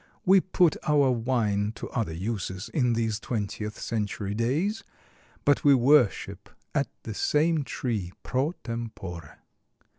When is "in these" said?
2.69-3.19